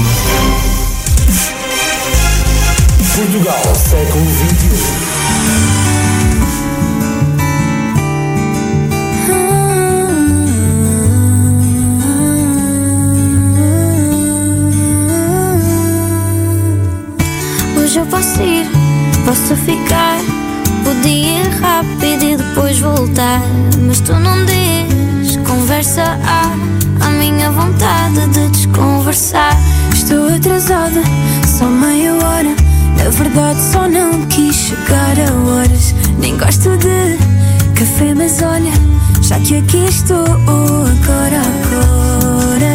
Portugal, 3.15 3.75
século 3.75 4.25
XXI. 4.25 5.22
Hoje 17.93 18.01
eu 18.01 18.07
posso 18.07 18.43
ir, 18.43 18.67
posso 19.27 19.55
ficar. 19.55 20.17
Podia 20.83 21.43
ir 21.43 21.49
rápido 21.61 22.25
e 22.25 22.37
depois 22.39 22.79
voltar. 22.79 23.43
Mas 23.87 24.01
tu 24.01 24.15
não 24.15 24.47
diz, 24.47 25.37
conversa 25.47 26.19
há. 26.25 26.55
A 27.05 27.11
minha 27.11 27.51
vontade 27.51 28.27
de 28.29 28.49
desconversar. 28.49 29.55
Estou 29.93 30.27
atrasada, 30.35 31.03
só 31.47 31.67
meia 31.67 32.15
hora. 32.15 32.57
Na 32.97 33.11
verdade, 33.11 33.61
só 33.61 33.87
não 33.87 34.25
quis 34.29 34.57
chegar 34.57 35.15
a 35.29 35.51
horas. 35.51 35.95
Nem 36.19 36.39
gosto 36.39 36.75
de 36.79 37.19
café, 37.79 38.15
mas 38.15 38.41
olha, 38.41 38.73
já 39.21 39.39
que 39.39 39.59
aqui 39.59 39.85
estou 39.85 40.25
agora, 40.25 41.43
agora. 41.67 42.73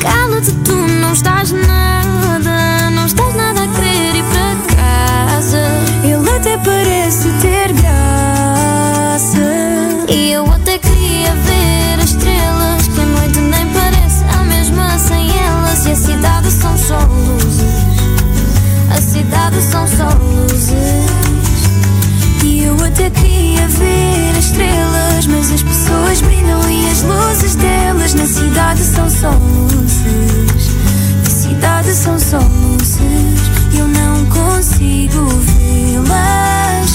Cala-te, 0.00 0.50
tu 0.64 0.74
não 0.74 1.12
estás 1.12 1.52
nada, 1.52 1.75
cidade 28.56 28.84
são 28.84 29.10
só 29.10 29.30
luzes. 29.32 30.70
Na 31.22 31.30
cidade 31.30 31.92
são 31.92 32.18
só 32.18 32.38
luzes. 32.38 32.98
Eu 33.78 33.86
não 33.86 34.24
consigo 34.30 35.28
vê-las, 35.28 36.90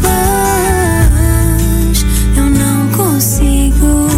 mas 0.00 2.06
eu 2.36 2.44
não 2.44 2.88
consigo. 2.90 4.08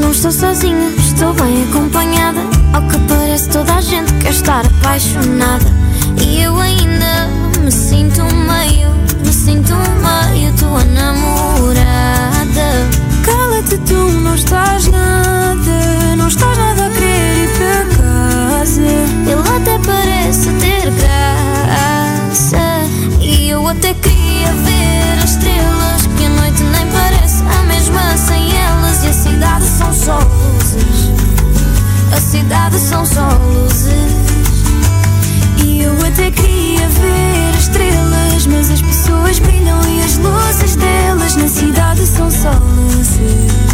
Não 0.00 0.12
estou 0.12 0.30
sozinha, 0.30 0.90
estou 0.96 1.34
bem 1.34 1.64
acompanhada. 1.64 2.38
Ao 2.72 2.82
que 2.82 2.98
parece, 3.08 3.48
toda 3.48 3.74
a 3.74 3.80
gente 3.80 4.14
quer 4.22 4.30
estar 4.30 4.64
apaixonada. 4.64 5.66
E 6.24 6.42
eu 6.42 6.56
ainda 6.60 7.26
me 7.64 7.72
sinto 7.72 8.22
meio, 8.22 8.90
me 9.24 9.32
sinto 9.32 9.74
meio 9.74 10.52
tua 10.56 10.84
namorada. 10.84 11.88
Cala-te, 13.24 13.76
tu 13.78 13.94
não 13.94 14.36
estás 14.36 14.86
nada, 14.86 15.17
até 19.68 19.78
parece 19.80 20.50
ter 20.54 20.90
graça. 20.90 22.56
E 23.20 23.50
eu 23.50 23.66
até 23.66 23.92
queria 23.92 24.52
ver 24.52 25.22
as 25.22 25.30
estrelas, 25.30 26.06
que 26.16 26.24
a 26.24 26.28
noite 26.30 26.62
nem 26.62 26.86
parece 26.90 27.42
a 27.42 27.62
mesma 27.64 28.16
sem 28.16 28.56
elas. 28.56 29.04
E 29.04 29.08
a 29.08 29.12
cidade 29.12 29.64
são 29.66 29.92
só 29.92 30.18
luzes, 30.18 31.12
a 32.16 32.20
cidade 32.20 32.78
são 32.78 33.04
só 33.04 33.28
luzes. 33.28 33.92
E 35.62 35.82
eu 35.82 35.92
até 36.06 36.30
queria 36.30 36.88
ver 36.88 37.54
as 37.54 37.64
estrelas, 37.64 38.46
mas 38.46 38.70
as 38.70 38.80
pessoas 38.80 39.38
brilham 39.38 39.80
e 39.86 40.02
as 40.02 40.16
luzes 40.16 40.76
delas 40.76 41.36
na 41.36 41.48
cidade 41.48 42.06
são 42.06 42.30
só 42.30 42.52
luzes. 42.52 43.67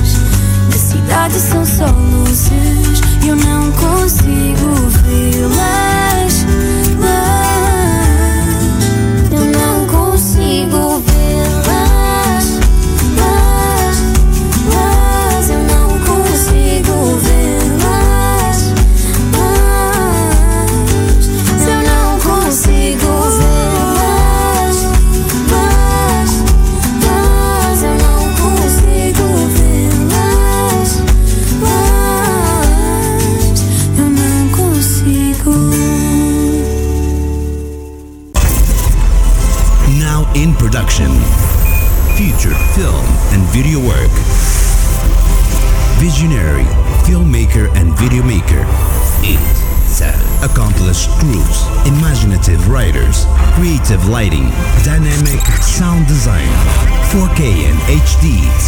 Na 0.95 1.01
cidade 1.01 1.41
são 1.41 1.65
só 1.67 1.87
luzes. 1.87 3.01
Eu 3.27 3.37
não 3.37 3.73
consigo 3.73 4.75
vê-las. 5.03 6.47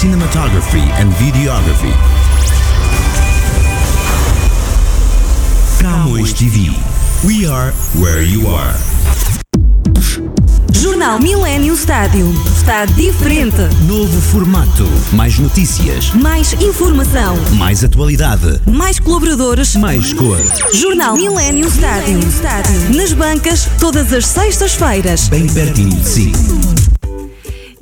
Cinematography 0.06 0.82
and 1.00 1.10
videography. 1.14 1.92
Camões 5.80 6.32
TV. 6.32 6.70
We 7.24 7.44
are 7.44 7.72
where 7.98 8.22
you 8.22 8.46
are. 8.46 8.76
Jornal 10.70 11.18
Millennium 11.18 11.74
Stádio. 11.74 12.32
Está 12.56 12.84
diferente. 12.84 13.56
Novo 13.88 14.20
formato. 14.20 14.86
Mais 15.12 15.40
notícias. 15.40 16.12
Mais 16.14 16.52
informação. 16.52 17.36
Mais 17.54 17.82
atualidade. 17.82 18.60
Mais 18.64 19.00
colaboradores. 19.00 19.74
Mais 19.74 20.12
cor. 20.12 20.38
Jornal 20.72 21.16
Millennium 21.16 21.68
Stádio. 21.68 22.20
Nas 22.94 23.12
bancas, 23.12 23.68
todas 23.80 24.12
as 24.12 24.24
sextas-feiras. 24.24 25.28
Bem 25.28 25.48
pertinho 25.48 25.96
de 25.96 26.08
si. 26.08 26.32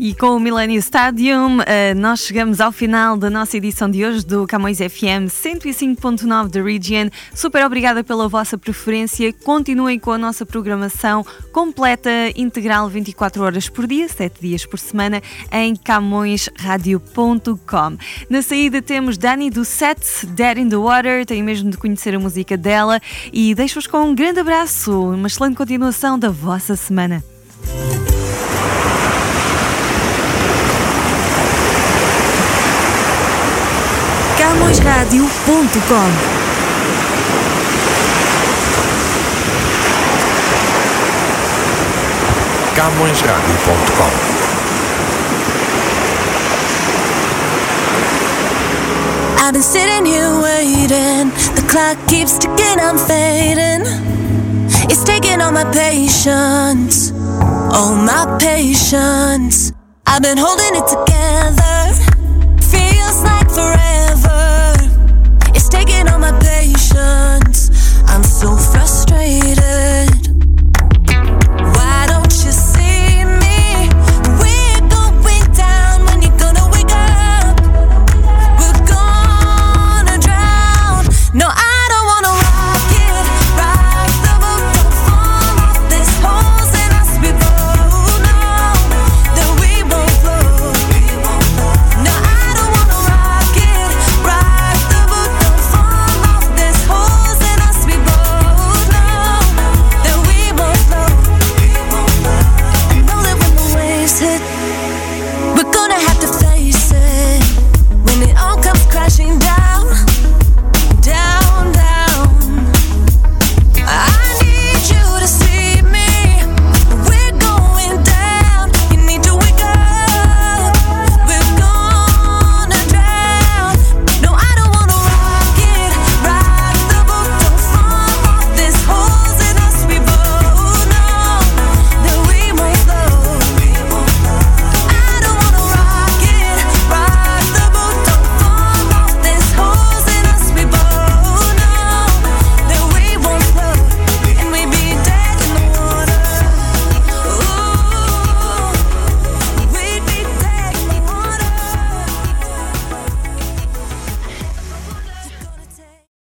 E 0.05 0.14
com 0.14 0.37
o 0.37 0.38
Millennium 0.38 0.79
Stadium, 0.81 1.62
eh, 1.64 1.95
nós 1.95 2.21
chegamos 2.21 2.61
ao 2.61 2.71
final 2.71 3.17
da 3.17 3.31
nossa 3.31 3.57
edição 3.57 3.90
de 3.90 4.05
hoje 4.05 4.23
do 4.23 4.47
Camões 4.47 4.77
FM 4.77 5.31
105.9 5.31 6.51
da 6.51 6.62
Region. 6.62 7.09
Super 7.35 7.64
obrigada 7.64 8.05
pela 8.05 8.29
vossa 8.29 8.59
preferência. 8.59 9.33
Continuem 9.33 9.99
com 9.99 10.11
a 10.11 10.19
nossa 10.19 10.45
programação 10.45 11.25
completa, 11.51 12.11
integral, 12.37 12.87
24 12.87 13.43
horas 13.43 13.71
por 13.71 13.87
dia, 13.87 14.07
7 14.07 14.43
dias 14.43 14.67
por 14.67 14.79
semana, 14.79 15.23
em 15.51 15.75
camõesradio.com. 15.75 17.97
Na 18.29 18.43
saída 18.43 18.83
temos 18.83 19.17
Dani 19.17 19.49
do 19.49 19.64
Set, 19.64 20.27
Dead 20.27 20.59
in 20.59 20.69
the 20.69 20.77
Water, 20.77 21.25
tenho 21.25 21.47
mesmo 21.47 21.71
de 21.71 21.79
conhecer 21.79 22.14
a 22.14 22.19
música 22.19 22.59
dela. 22.59 23.01
E 23.33 23.55
deixo-vos 23.55 23.87
com 23.87 24.05
um 24.05 24.14
grande 24.14 24.40
abraço, 24.40 25.14
uma 25.14 25.29
excelente 25.29 25.57
continuação 25.57 26.19
da 26.19 26.29
vossa 26.29 26.77
semana. 26.77 27.25
camõesradio.com 34.55 36.11
CamõesRádio.com 42.75 44.12
I've 49.37 49.53
been 49.53 49.62
sitting 49.62 50.07
here 50.07 50.40
waiting. 50.40 51.29
The 51.55 51.67
clock 51.69 51.99
keeps 52.09 52.38
ticking, 52.38 52.81
I'm 52.81 52.97
fading. 52.97 53.85
It's 54.88 55.05
taking 55.05 55.43
all 55.43 55.53
my 55.53 55.64
patience, 55.71 57.12
all 57.12 57.95
my 57.95 58.38
patience. 58.40 59.73
I've 60.07 60.23
been 60.23 60.38
holding 60.38 60.75
it 60.81 60.87
together. 60.88 61.73
All 66.11 66.19
my 66.19 66.33
patience. 66.40 67.71
I'm 68.07 68.23
so 68.23 68.57
frustrated. 68.57 70.13